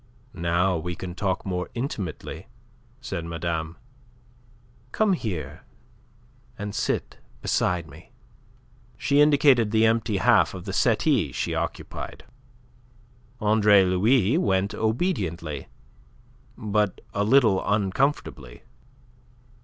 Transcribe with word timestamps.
"Now 0.33 0.77
we 0.77 0.95
can 0.95 1.13
talk 1.13 1.45
more 1.45 1.69
intimately," 1.75 2.47
said 3.01 3.23
madame. 3.23 3.77
"Come 4.91 5.13
here, 5.13 5.61
and 6.57 6.73
sit 6.73 7.19
beside 7.43 7.87
me." 7.87 8.11
She 8.97 9.21
indicated 9.21 9.69
the 9.69 9.85
empty 9.85 10.17
half 10.17 10.55
of 10.55 10.65
the 10.65 10.73
settee 10.73 11.31
she 11.31 11.53
occupied. 11.53 12.23
Andre 13.39 13.85
Louis 13.85 14.39
went 14.39 14.73
obediently, 14.73 15.67
but 16.57 16.99
a 17.13 17.23
little 17.23 17.63
uncomfortably. 17.63 18.63